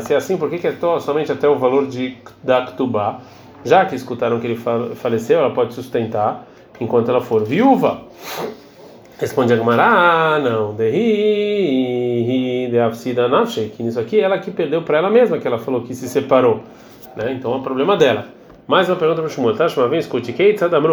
se 0.00 0.12
é 0.12 0.16
assim, 0.16 0.36
por 0.36 0.50
que, 0.50 0.58
que 0.58 0.66
é 0.66 0.74
somente 1.00 1.32
até 1.32 1.48
o 1.48 1.56
valor 1.56 1.86
de, 1.86 2.18
da 2.42 2.66
Ktubá? 2.66 3.20
Já 3.64 3.86
que 3.86 3.94
escutaram 3.94 4.38
que 4.38 4.46
ele 4.46 4.60
faleceu, 4.96 5.38
ela 5.38 5.50
pode 5.50 5.72
sustentar 5.72 6.46
enquanto 6.78 7.08
ela 7.08 7.20
for 7.20 7.44
viúva. 7.44 8.02
Responde 9.18 9.52
a 9.52 9.56
Gemara, 9.56 9.84
ah, 9.84 10.38
não, 10.40 10.74
de 10.74 10.90
de 12.68 13.68
que 13.68 13.82
nisso 13.82 14.00
aqui 14.00 14.18
ela 14.18 14.38
que 14.38 14.50
perdeu 14.50 14.82
para 14.82 14.98
ela 14.98 15.10
mesma, 15.10 15.38
que 15.38 15.46
ela 15.46 15.58
falou 15.58 15.82
que 15.82 15.94
se 15.94 16.08
separou. 16.08 16.60
Né? 17.16 17.32
Então 17.32 17.52
é 17.52 17.56
um 17.56 17.62
problema 17.62 17.96
dela. 17.96 18.26
Mais 18.66 18.88
uma 18.88 18.96
pergunta 18.96 19.20
para 19.20 19.28
o 19.28 19.30
Shmuel. 19.30 19.56
Tá, 19.56 19.68
Shmuel, 19.68 19.88
vem, 19.90 19.98
escute. 19.98 20.32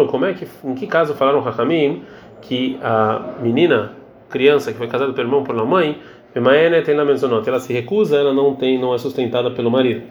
Como 0.08 0.24
é 0.24 0.34
que, 0.34 0.46
em 0.64 0.74
que 0.74 0.86
caso 0.86 1.14
falaram 1.14 1.46
Hakamim 1.46 2.02
que 2.40 2.78
a 2.82 3.36
menina, 3.40 3.92
criança 4.28 4.72
que 4.72 4.78
foi 4.78 4.88
casada 4.88 5.12
pelo 5.12 5.28
irmão 5.28 5.44
pela 5.44 5.64
mãe, 5.64 5.98
tem 6.32 6.94
na 6.94 7.02
ela 7.02 7.60
se 7.60 7.72
recusa, 7.72 8.16
ela 8.16 8.32
não 8.32 8.54
tem, 8.54 8.78
não 8.78 8.94
é 8.94 8.98
sustentada 8.98 9.50
pelo 9.50 9.70
marido. 9.70 10.02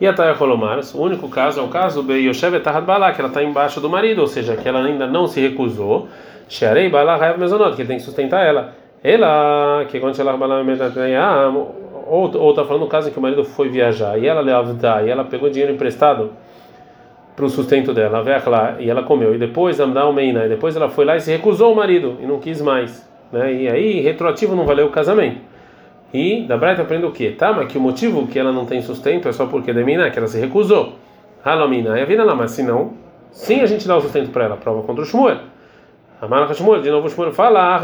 E 0.00 0.06
a 0.06 0.12
Taya 0.12 0.36
Holomar, 0.38 0.80
o 0.94 1.00
único 1.00 1.28
caso 1.28 1.60
é 1.60 1.62
o 1.62 1.68
caso 1.68 2.02
do 2.02 2.12
Yoshev 2.12 2.56
Etahad 2.56 2.84
que 3.14 3.20
ela 3.20 3.28
está 3.28 3.42
embaixo 3.42 3.80
do 3.80 3.88
marido, 3.88 4.20
ou 4.20 4.26
seja, 4.26 4.56
que 4.56 4.68
ela 4.68 4.84
ainda 4.84 5.06
não 5.06 5.26
se 5.26 5.40
recusou. 5.40 6.08
Sharei 6.48 6.90
Balá 6.90 7.16
Rayav 7.16 7.38
Mezonot, 7.38 7.74
que 7.74 7.82
ele 7.82 7.88
tem 7.88 7.96
que 7.96 8.02
sustentar 8.02 8.44
ela. 8.44 8.74
Ela, 9.02 9.84
que 9.88 10.00
quando 10.00 10.18
ela 10.20 10.36
Balá 10.36 10.62
ou 12.06 12.50
está 12.50 12.64
falando 12.64 12.82
no 12.82 12.88
caso 12.88 13.08
em 13.08 13.12
que 13.12 13.18
o 13.18 13.22
marido 13.22 13.44
foi 13.44 13.68
viajar 13.68 14.18
e 14.18 14.26
ela 14.26 14.40
leavda 14.40 15.02
e 15.02 15.10
ela 15.10 15.24
pegou 15.24 15.48
dinheiro 15.48 15.72
emprestado 15.72 16.32
para 17.34 17.44
o 17.44 17.48
sustento 17.48 17.92
dela, 17.92 18.22
lá, 18.46 18.76
e 18.78 18.88
ela 18.88 19.02
comeu 19.02 19.34
e 19.34 19.38
depois 19.38 19.80
andar 19.80 20.10
meina, 20.12 20.46
e 20.46 20.48
depois 20.48 20.76
ela 20.76 20.88
foi 20.88 21.04
lá 21.04 21.16
e 21.16 21.20
se 21.20 21.32
recusou 21.32 21.72
o 21.72 21.76
marido 21.76 22.16
e 22.20 22.26
não 22.26 22.38
quis 22.38 22.62
mais, 22.62 23.08
né? 23.32 23.52
E 23.52 23.68
aí 23.68 24.00
retroativo 24.00 24.54
não 24.54 24.64
valeu 24.64 24.86
o 24.86 24.90
casamento. 24.90 25.40
E 26.12 26.44
da 26.44 26.56
Braita 26.56 26.82
aprende 26.82 27.06
o 27.06 27.10
quê? 27.10 27.34
Tá, 27.36 27.52
mas 27.52 27.66
que 27.66 27.76
o 27.76 27.80
motivo 27.80 28.26
que 28.28 28.38
ela 28.38 28.52
não 28.52 28.64
tem 28.64 28.80
sustento 28.80 29.28
é 29.28 29.32
só 29.32 29.46
porque 29.46 29.72
de 29.72 29.82
mina, 29.82 30.08
que 30.10 30.18
ela 30.18 30.28
se 30.28 30.38
recusou. 30.38 30.92
Halomina, 31.44 31.98
e 31.98 32.02
a 32.02 32.04
vida 32.04 32.22
lá, 32.22 32.36
mas 32.36 32.52
se 32.52 32.62
não, 32.62 32.92
sim 33.32 33.60
a 33.60 33.66
gente 33.66 33.86
dá 33.88 33.96
o 33.96 34.00
sustento 34.00 34.30
para 34.30 34.44
ela, 34.44 34.56
prova 34.56 34.82
contra 34.82 35.02
o 35.02 35.06
Shmuel. 35.06 35.38
Amar 36.22 36.54
Shmuel, 36.54 36.80
de 36.80 36.90
novo 36.90 37.10
Shmuel 37.10 37.32
fala, 37.32 37.80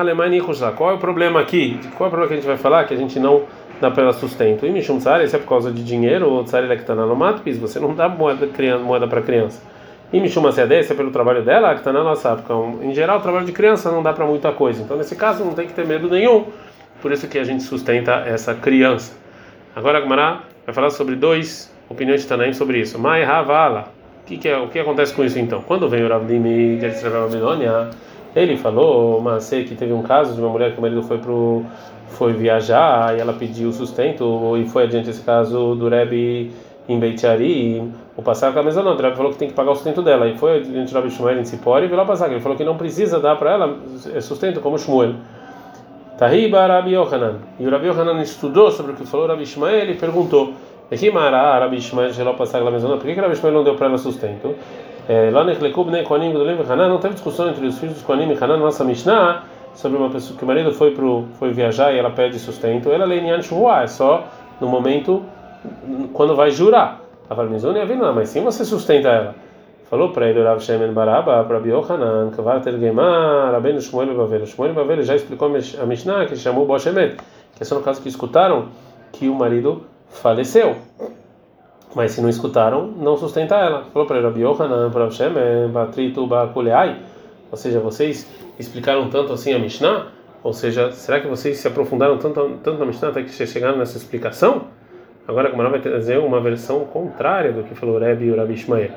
qual 0.76 0.92
é 0.92 0.94
o 0.94 0.98
problema 0.98 1.40
aqui? 1.40 1.78
Qual 1.96 2.06
é 2.06 2.08
o 2.08 2.10
problema 2.10 2.28
que 2.28 2.34
a 2.34 2.36
gente 2.36 2.46
vai 2.46 2.56
falar? 2.56 2.84
Que 2.84 2.94
a 2.94 2.96
gente 2.96 3.18
não 3.18 3.42
dá 3.80 3.90
para 3.90 4.04
ela 4.04 4.12
sustento. 4.12 4.66
E 4.66 4.70
Mishum 4.70 4.98
Tsar, 4.98 5.22
isso 5.22 5.34
é 5.34 5.38
por 5.38 5.48
causa 5.48 5.72
de 5.72 5.82
dinheiro, 5.82 6.28
ou 6.30 6.44
Tsar 6.44 6.66
que 6.66 6.74
está 6.74 6.94
na 6.94 7.04
Lomatpis, 7.04 7.58
você 7.58 7.80
não 7.80 7.94
dá 7.94 8.08
moeda, 8.08 8.46
para 9.08 9.22
criança. 9.22 9.62
E 10.12 10.20
Mishum 10.20 10.42
Maciadé, 10.42 10.80
isso 10.80 10.92
é 10.92 10.96
pelo 10.96 11.10
trabalho 11.10 11.42
dela, 11.42 11.72
que 11.72 11.80
está 11.80 11.92
na 11.92 12.02
nossa 12.02 12.30
época. 12.30 12.54
Em 12.82 12.92
geral, 12.92 13.18
o 13.18 13.22
trabalho 13.22 13.46
de 13.46 13.52
criança 13.52 13.90
não 13.90 14.02
dá 14.02 14.12
para 14.12 14.26
muita 14.26 14.52
coisa. 14.52 14.82
Então, 14.82 14.96
nesse 14.96 15.14
caso, 15.16 15.44
não 15.44 15.54
tem 15.54 15.66
que 15.66 15.72
ter 15.72 15.86
medo 15.86 16.08
nenhum. 16.08 16.46
Por 17.00 17.12
isso 17.12 17.26
que 17.28 17.38
a 17.38 17.44
gente 17.44 17.62
sustenta 17.62 18.12
essa 18.26 18.54
criança. 18.54 19.16
Agora 19.74 19.98
a 19.98 20.00
Gmará 20.00 20.42
vai 20.66 20.74
falar 20.74 20.90
sobre 20.90 21.14
dois 21.14 21.72
opiniões 21.88 22.22
de 22.22 22.26
Tanaim 22.26 22.52
sobre 22.52 22.80
isso. 22.80 22.98
Mai 22.98 23.22
Havala. 23.22 23.92
Que, 24.26 24.36
que, 24.36 24.48
é, 24.48 24.58
o 24.58 24.68
que 24.68 24.78
acontece 24.78 25.14
com 25.14 25.24
isso 25.24 25.38
então? 25.38 25.62
Quando 25.62 25.88
vem 25.88 26.04
o 26.04 26.08
Rav 26.08 26.24
Dimi 26.26 26.76
de 26.76 27.08
Babilônia 27.08 27.90
ele 28.34 28.56
falou, 28.56 29.20
mas 29.20 29.44
sei 29.44 29.64
que 29.64 29.74
teve 29.74 29.92
um 29.92 30.02
caso 30.02 30.34
de 30.34 30.40
uma 30.40 30.50
mulher 30.50 30.72
que 30.72 30.78
o 30.78 30.82
marido 30.82 31.02
foi 31.02 31.18
pro 31.18 31.64
foi 32.10 32.32
viajar 32.32 33.16
e 33.16 33.20
ela 33.20 33.32
pediu 33.32 33.72
sustento 33.72 34.56
e 34.56 34.66
foi 34.66 34.84
adiante 34.84 35.10
esse 35.10 35.22
caso 35.22 35.74
do 35.74 35.88
Rebbe 35.88 36.50
em 36.88 36.98
Beitiari, 36.98 37.82
o 38.16 38.22
passar 38.22 38.52
com 38.52 38.58
a 38.58 38.62
mesa 38.62 38.82
não, 38.82 38.94
o 38.94 38.96
Rebbe 38.96 39.16
falou 39.16 39.32
que 39.32 39.38
tem 39.38 39.48
que 39.48 39.54
pagar 39.54 39.70
o 39.70 39.74
sustento 39.74 40.02
dela 40.02 40.28
e 40.28 40.36
foi 40.36 40.58
adiante 40.58 40.92
do 40.92 40.96
Rebbe 40.96 41.10
Shmuel 41.10 41.38
em 41.38 41.44
Sipori 41.44 41.84
e 41.84 41.88
viu 41.88 41.96
lá 41.96 42.04
passar, 42.04 42.30
ele 42.30 42.40
falou 42.40 42.56
que 42.56 42.64
não 42.64 42.76
precisa 42.76 43.18
dar 43.18 43.36
para 43.36 43.52
ela 43.52 43.76
sustento 44.20 44.60
como 44.60 44.78
Shmuel. 44.78 45.14
Tahiba 46.18 46.66
Rabi 46.66 46.92
Yohanan. 46.92 47.36
E 47.58 47.66
o 47.66 47.70
Rabi 47.70 47.86
Yohanan 47.86 48.20
estudou 48.20 48.70
sobre 48.70 48.92
o 48.92 48.94
que 48.94 49.06
falou 49.06 49.24
o 49.24 49.28
Rabi 49.30 49.46
Shmuel 49.46 49.90
e 49.90 49.94
perguntou: 49.94 50.52
que 50.90 51.08
Rabi 51.08 51.80
Shmuel 51.80 52.10
Por 52.12 53.06
que 53.06 53.20
Rabi 53.20 53.36
Shmuel 53.36 53.54
não 53.54 53.64
deu 53.64 53.74
para 53.74 53.86
ela 53.86 53.96
sustento? 53.96 54.54
É, 55.08 55.30
lá 55.30 55.42
no 55.42 55.50
Eclecub, 55.50 55.90
né, 55.90 56.02
Koanim, 56.02 56.32
Gudolim 56.32 56.58
e 56.58 56.72
Hanan, 56.72 56.88
não 56.88 56.98
teve 56.98 57.14
discussão 57.14 57.48
entre 57.48 57.66
os 57.66 57.78
filhos 57.78 57.96
de 57.96 58.04
Koanim 58.04 58.30
e 58.30 58.34
Hanan 58.34 58.58
na 58.58 58.64
nossa 58.64 58.84
Mishnah 58.84 59.44
sobre 59.80 59.98
uma 59.98 60.10
pessoa 60.10 60.38
que 60.38 60.44
o 60.44 60.46
marido 60.46 60.72
foi 60.72 60.92
pro 60.92 61.24
foi 61.38 61.52
viajar 61.52 61.92
e 61.92 61.98
ela 61.98 62.10
pede 62.10 62.38
sustento. 62.38 62.90
Ela 62.90 63.04
lei 63.06 63.42
Shuvua, 63.42 63.82
é 63.82 63.86
só 63.86 64.24
no 64.60 64.68
momento 64.68 65.22
quando 66.12 66.36
vai 66.36 66.50
jurar. 66.50 67.00
A 67.28 67.34
Valmizone 67.34 67.78
é 67.78 67.86
não, 67.86 68.14
mas 68.14 68.28
sim 68.28 68.42
você 68.42 68.64
sustenta 68.64 69.08
ela. 69.08 69.34
Falou 69.88 70.10
para 70.10 70.28
ele, 70.28 70.42
Rav 70.42 70.60
Shemen 70.60 70.92
Baraba, 70.92 71.42
para 71.44 71.58
Biohanan, 71.58 72.30
Kavar 72.30 72.60
Tergemar, 72.60 73.52
Rabbeinu 73.52 73.80
Shmuel 73.80 74.14
Bavel. 74.16 74.46
Shmuel 74.46 74.74
Bavel 74.74 75.02
já 75.02 75.16
explicou 75.16 75.48
a 75.48 75.86
Mishnah 75.86 76.26
que 76.26 76.36
chamou 76.36 76.66
Boshemet, 76.66 77.16
que 77.56 77.62
é 77.62 77.64
só 77.64 77.74
no 77.76 77.82
caso 77.82 78.00
que 78.00 78.08
escutaram 78.08 78.66
que 79.12 79.28
o 79.28 79.34
marido 79.34 79.82
faleceu. 80.08 80.76
Mas 81.94 82.12
se 82.12 82.20
não 82.20 82.28
escutaram, 82.28 82.86
não 82.86 83.16
sustenta 83.16 83.56
ela. 83.56 83.84
Falou 83.92 84.06
para 84.06 84.20
Rabi 84.20 84.42
Yohanan, 84.42 84.90
para 84.90 85.06
Hashem, 85.06 85.32
Batritu 85.72 86.26
Bakuleai. 86.26 86.96
Ou 87.50 87.56
seja, 87.56 87.80
vocês 87.80 88.26
explicaram 88.58 89.08
tanto 89.10 89.32
assim 89.32 89.52
a 89.52 89.58
Mishnah? 89.58 90.08
Ou 90.42 90.52
seja, 90.52 90.90
será 90.92 91.20
que 91.20 91.26
vocês 91.26 91.58
se 91.58 91.68
aprofundaram 91.68 92.18
tanto, 92.18 92.58
tanto 92.62 92.78
na 92.78 92.86
Mishnah 92.86 93.08
até 93.08 93.22
que 93.22 93.30
chegaram 93.30 93.76
nessa 93.76 93.96
explicação? 93.98 94.68
Agora 95.28 95.48
a 95.48 95.50
Gemara 95.50 95.70
vai 95.70 95.80
trazer 95.80 96.18
uma 96.18 96.40
versão 96.40 96.84
contrária 96.86 97.52
do 97.52 97.62
que 97.62 97.74
falou 97.74 97.98
Rebbe 97.98 98.24
e 98.24 98.30
o 98.30 98.36
Rabi 98.36 98.54
Ishmael. 98.54 98.90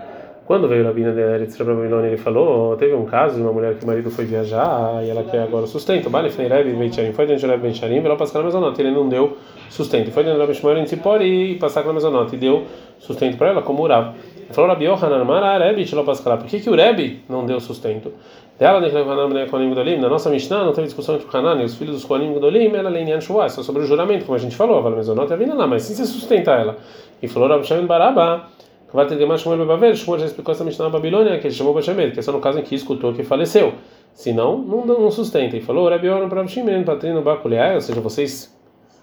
Quando 0.46 0.68
veio 0.68 0.84
o 0.84 0.86
Rabina 0.86 1.14
de 1.14 1.22
Eretz 1.22 1.56
Babilônia, 1.58 2.08
ele 2.08 2.18
falou: 2.18 2.76
teve 2.76 2.94
um 2.94 3.06
caso 3.06 3.36
de 3.36 3.42
uma 3.42 3.54
mulher 3.54 3.76
que 3.76 3.86
o 3.86 3.88
marido 3.88 4.12
foi 4.12 4.26
viajar 4.26 5.02
e 5.02 5.10
ela 5.10 5.24
quer 5.24 5.42
agora 5.42 5.66
sustento. 5.68 6.10
Bale 6.10 6.30
foi 6.30 6.50
dentro 6.50 6.66
de 6.66 7.48
Rebbe 7.48 7.62
Beitcharim 7.62 7.96
e 7.96 8.06
ela 8.06 8.18
passar 8.18 8.40
na 8.40 8.46
mesonota. 8.46 8.82
Ele 8.82 8.92
não 8.92 9.08
deu 9.08 9.38
sustento. 9.70 10.12
Foi 10.12 10.22
dentro 10.22 10.40
de 10.40 10.46
Rebbe 10.46 10.60
Shmuel 10.60 10.80
em 10.80 10.84
Tzipor 10.84 11.22
e 11.22 11.56
passar 11.56 11.86
na 11.86 11.94
mesonota. 11.94 12.36
E 12.36 12.38
deu 12.38 12.66
sustento 13.00 13.38
para 13.38 13.50
ela, 13.50 13.62
como 13.62 13.84
Urav. 13.84 14.16
Falou: 14.52 14.70
Rabi 14.70 14.84
Yohanan, 14.84 15.24
Mara 15.24 15.66
Rebbe 15.66 15.86
Shelo 15.86 16.04
Pascal. 16.04 16.38
Por 16.38 16.48
que, 16.48 16.60
que 16.60 16.70
o 16.70 16.76
Rebbe 16.76 17.24
não 17.30 17.46
deu 17.46 17.62
sustento? 17.62 18.12
Dela, 18.60 18.80
na 18.80 20.10
nossa 20.10 20.30
Mishnah, 20.30 20.64
não 20.64 20.74
teve 20.74 20.86
discussão 20.86 21.16
entre 21.16 21.28
o 21.28 21.38
Hanan 21.38 21.62
e 21.62 21.66
os 21.66 21.76
filhos 21.76 21.96
dos 21.96 22.06
Kohanim 22.06 22.34
Godolim, 22.34 22.72
ela 22.76 22.90
Leinian 22.90 23.20
Shua, 23.20 23.50
só 23.50 23.64
sobre 23.64 23.82
o 23.82 23.86
juramento, 23.86 24.26
como 24.26 24.36
a 24.36 24.40
gente 24.40 24.56
falou. 24.56 24.86
A 24.86 24.90
mesonota 24.92 25.34
é 25.34 25.38
vinda 25.38 25.56
lá, 25.56 25.66
mas 25.66 25.84
sim 25.84 25.96
você 25.96 26.06
sustenta 26.06 26.52
ela. 26.52 26.78
E 27.22 27.28
falou 27.28 27.50
Rabi 27.50 27.66
Shem 27.66 27.86
Baraba. 27.86 28.48
Vai 28.94 29.08
ter 29.08 29.26
mais 29.26 29.42
Shmuel 29.42 29.66
Bavel, 29.66 29.96
Shmuel 29.96 30.20
já 30.20 30.28
explicou 30.28 30.52
essa 30.52 30.64
Mishnah 30.64 30.86
na 30.86 30.92
Babilônia, 30.92 31.40
que 31.40 31.48
ele 31.48 31.54
chamou 31.56 31.74
Bashemet, 31.74 32.12
que 32.12 32.20
é 32.20 32.22
só 32.22 32.32
no 32.32 32.40
caso 32.40 32.60
em 32.60 32.62
que 32.62 32.76
escutou 32.76 33.12
que 33.12 33.24
faleceu. 33.24 33.74
Senão, 34.14 34.60
não, 34.60 34.86
não 34.86 35.10
sustenta. 35.10 35.58
E 35.58 35.62
falou, 35.62 35.90
Rabi 35.90 36.08
Oran 36.08 36.30
para 36.30 36.46
Shimen, 36.46 36.84
Patrino 36.84 37.24
Bakuleai, 37.24 37.74
ou 37.74 37.82
seja, 37.82 38.00
vocês 38.00 38.56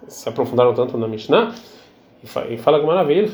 se 0.06 0.28
aprofundaram 0.28 0.72
tanto 0.74 0.96
na 0.96 1.08
Mishnah, 1.08 1.52
e 2.22 2.56
fala 2.56 2.78
que 2.78 2.86
maravilha, 2.86 3.28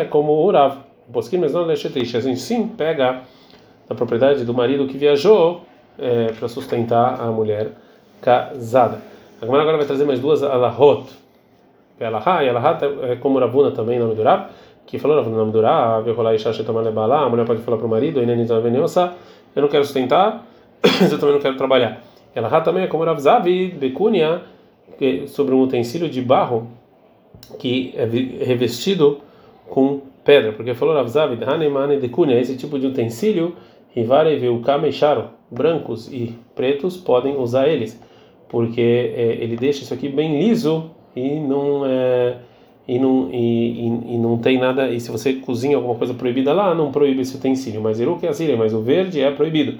é 0.00 0.04
como 0.06 0.32
o 0.32 0.46
Urav, 0.46 0.78
Bosquim, 1.06 1.36
mas 1.36 1.52
não 1.52 1.66
Lechetrish. 1.66 2.16
A 2.16 2.20
gente 2.20 2.40
sim 2.40 2.66
pega 2.66 3.20
a 3.88 3.94
propriedade 3.94 4.44
do 4.44 4.54
marido 4.54 4.86
que 4.86 4.96
viajou 4.96 5.62
é, 5.98 6.32
para 6.32 6.48
sustentar 6.48 7.20
a 7.20 7.26
mulher 7.26 7.72
casada. 8.20 9.00
A 9.40 9.44
Gemara 9.44 9.62
agora 9.62 9.76
vai 9.76 9.86
trazer 9.86 10.04
mais 10.04 10.20
duas 10.20 10.42
alahot. 10.42 11.06
Alaha 12.00 12.42
e 12.42 12.48
alaha 12.48 12.78
é 13.02 13.16
como 13.16 13.38
Ravuna 13.38 13.70
também, 13.70 13.98
nome 13.98 14.14
do 14.14 14.22
Rav 14.22 14.48
que 14.86 14.98
falou 14.98 15.22
no 15.22 15.30
nome 15.30 15.52
do 15.52 15.60
Rá, 15.60 15.96
a 15.96 17.28
mulher 17.28 17.46
pode 17.46 17.62
falar 17.62 17.78
para 17.78 17.86
o 17.86 17.88
marido, 17.88 18.20
eu 18.20 19.62
não 19.62 19.68
quero 19.68 19.84
sustentar, 19.84 20.46
eu 21.10 21.18
também 21.18 21.34
não 21.34 21.40
quero 21.40 21.56
trabalhar. 21.56 22.02
Ela 22.34 22.60
também 22.60 22.84
é 22.84 22.86
como 22.86 23.04
Rav 23.04 23.18
Zavi, 23.18 23.68
Bekunia, 23.68 24.42
sobre 25.28 25.54
um 25.54 25.62
utensílio 25.62 26.08
de 26.08 26.20
barro 26.20 26.68
que 27.58 27.94
é 27.96 28.04
revestido 28.44 29.20
com 29.68 30.00
pedra, 30.24 30.52
porque 30.52 30.74
falou 30.74 30.94
Rav 30.94 31.08
Zavi, 31.08 31.42
Hanemane 31.42 31.98
Dekunia, 31.98 32.38
esse 32.38 32.56
tipo 32.56 32.78
de 32.78 32.86
utensílio, 32.86 33.56
Rivare 33.94 34.36
viu 34.36 34.60
Kamecharo, 34.60 35.30
brancos 35.50 36.12
e 36.12 36.34
pretos 36.54 36.96
podem 36.96 37.36
usar 37.36 37.68
eles, 37.68 38.00
porque 38.48 38.80
é, 38.80 39.38
ele 39.40 39.56
deixa 39.56 39.84
isso 39.84 39.94
aqui 39.94 40.08
bem 40.08 40.40
liso 40.40 40.90
e 41.14 41.38
não 41.38 41.86
é 41.86 42.36
e 42.86 42.98
não, 42.98 43.30
e, 43.32 43.36
e, 43.36 44.14
e, 44.14 44.18
não 44.18 44.36
tem 44.36 44.58
nada. 44.58 44.90
E 44.90 45.00
se 45.00 45.10
você 45.10 45.34
cozinha 45.34 45.76
alguma 45.76 45.94
coisa 45.94 46.12
proibida 46.12 46.52
lá, 46.52 46.74
não 46.74 46.92
proíbe 46.92 47.22
esse 47.22 47.34
utensílio. 47.34 47.80
Mas 47.80 47.98
que 47.98 48.26
é 48.26 48.28
assim, 48.28 48.54
mas 48.56 48.74
o 48.74 48.82
verde 48.82 49.20
é 49.22 49.30
proibido. 49.30 49.78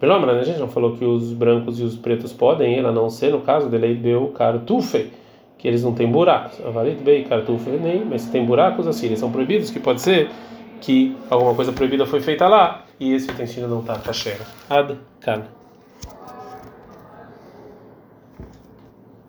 Pelo 0.00 0.18
menos 0.18 0.36
a 0.36 0.42
gente 0.42 0.58
não 0.58 0.68
falou 0.68 0.96
que 0.96 1.04
os 1.04 1.32
brancos 1.32 1.78
e 1.78 1.84
os 1.84 1.94
pretos 1.94 2.32
podem, 2.32 2.76
ela 2.76 2.90
não 2.90 3.08
ser, 3.10 3.30
no 3.30 3.40
caso 3.40 3.68
de 3.68 3.76
lei 3.76 3.94
deu 3.94 4.28
cartufe, 4.28 5.10
que 5.58 5.68
eles 5.68 5.84
não 5.84 5.92
têm 5.92 6.10
buracos. 6.10 6.58
Avalit 6.64 7.00
bem 7.02 7.22
cartufe 7.24 7.70
nem, 7.70 8.04
mas 8.04 8.22
se 8.22 8.32
tem 8.32 8.44
buracos, 8.44 8.86
assim, 8.86 9.06
eles 9.06 9.18
são 9.18 9.30
proibidos, 9.30 9.70
que 9.70 9.78
pode 9.78 10.00
ser 10.00 10.28
que 10.82 11.16
alguma 11.30 11.54
coisa 11.54 11.72
proibida 11.72 12.04
foi 12.04 12.20
feita 12.20 12.48
lá 12.48 12.84
e 12.98 13.14
esse 13.14 13.30
utensílio 13.30 13.68
não 13.68 13.80
está 13.80 13.98
caché. 13.98 14.36
Ad 14.68 14.98
can. 15.20 15.61